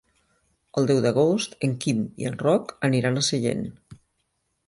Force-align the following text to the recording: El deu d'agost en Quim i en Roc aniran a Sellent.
El 0.81 0.87
deu 0.91 1.01
d'agost 1.05 1.53
en 1.67 1.75
Quim 1.83 2.01
i 2.23 2.27
en 2.31 2.39
Roc 2.43 2.75
aniran 2.89 3.21
a 3.21 3.25
Sellent. 3.31 3.65